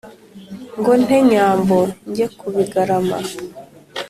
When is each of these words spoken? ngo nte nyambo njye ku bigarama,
ngo 0.77 0.91
nte 1.01 1.17
nyambo 1.29 1.79
njye 2.09 2.25
ku 2.37 2.45
bigarama, 2.55 3.17